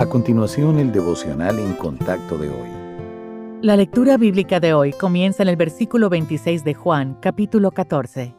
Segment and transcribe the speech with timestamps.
[0.00, 2.70] A continuación, el devocional en contacto de hoy.
[3.60, 8.34] La lectura bíblica de hoy comienza en el versículo 26 de Juan, capítulo 14.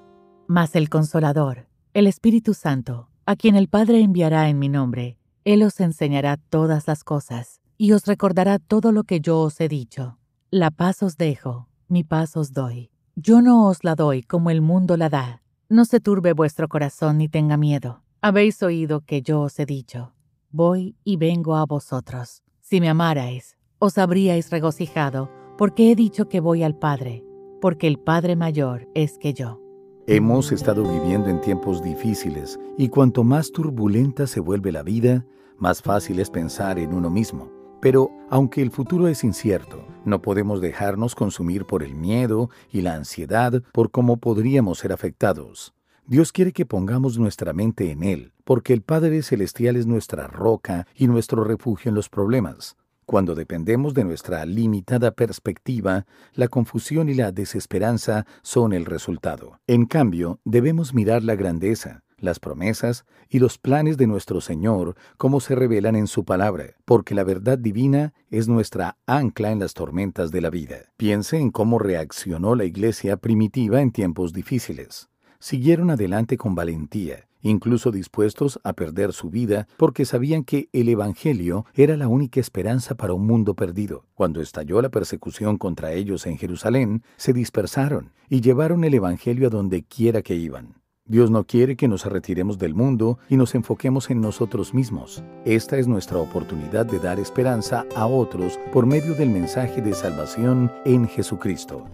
[0.48, 5.62] Mas el Consolador, el Espíritu Santo, a quien el Padre enviará en mi nombre, Él
[5.62, 10.18] os enseñará todas las cosas y os recordará todo lo que yo os he dicho.
[10.50, 12.90] La paz os dejo, mi paz os doy.
[13.16, 15.44] Yo no os la doy como el mundo la da.
[15.70, 18.02] No se turbe vuestro corazón ni tenga miedo.
[18.20, 20.12] Habéis oído que yo os he dicho
[20.52, 22.44] voy y vengo a vosotros.
[22.60, 27.24] Si me amarais, os habríais regocijado, porque he dicho que voy al Padre,
[27.60, 29.60] porque el Padre mayor es que yo.
[30.08, 35.26] Hemos estado viviendo en tiempos difíciles y cuanto más turbulenta se vuelve la vida,
[35.58, 37.52] más fácil es pensar en uno mismo.
[37.82, 42.96] Pero aunque el futuro es incierto, no podemos dejarnos consumir por el miedo y la
[42.96, 45.74] ansiedad por cómo podríamos ser afectados.
[46.12, 50.86] Dios quiere que pongamos nuestra mente en Él, porque el Padre Celestial es nuestra roca
[50.94, 52.76] y nuestro refugio en los problemas.
[53.06, 59.62] Cuando dependemos de nuestra limitada perspectiva, la confusión y la desesperanza son el resultado.
[59.68, 65.40] En cambio, debemos mirar la grandeza, las promesas y los planes de nuestro Señor como
[65.40, 70.30] se revelan en su palabra, porque la verdad divina es nuestra ancla en las tormentas
[70.30, 70.92] de la vida.
[70.98, 75.08] Piense en cómo reaccionó la iglesia primitiva en tiempos difíciles
[75.42, 81.66] siguieron adelante con valentía, incluso dispuestos a perder su vida porque sabían que el Evangelio
[81.74, 84.06] era la única esperanza para un mundo perdido.
[84.14, 89.50] Cuando estalló la persecución contra ellos en Jerusalén, se dispersaron y llevaron el Evangelio a
[89.50, 90.76] donde quiera que iban.
[91.06, 95.24] Dios no quiere que nos retiremos del mundo y nos enfoquemos en nosotros mismos.
[95.44, 100.72] Esta es nuestra oportunidad de dar esperanza a otros por medio del mensaje de salvación
[100.86, 101.86] en Jesucristo.